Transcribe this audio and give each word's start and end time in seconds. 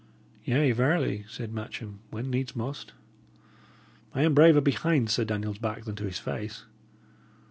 "Yea, 0.43 0.71
verily," 0.71 1.25
said 1.29 1.53
Matcham, 1.53 1.99
"when 2.09 2.31
needs 2.31 2.55
must! 2.55 2.93
I 4.15 4.23
am 4.23 4.33
braver 4.33 4.59
behind 4.59 5.11
Sir 5.11 5.25
Daniel's 5.25 5.59
back 5.59 5.83
than 5.85 5.95
to 5.97 6.05
his 6.05 6.17
face." 6.17 6.65